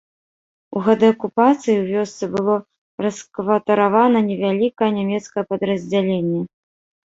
У 0.77 0.81
гады 0.87 1.05
акупацыі 1.13 1.73
ў 1.73 1.83
вёсцы 1.91 2.23
было 2.37 2.55
раскватаравана 3.07 4.19
невялікае 4.33 4.91
нямецкае 4.99 5.43
падраздзяленне. 5.53 6.41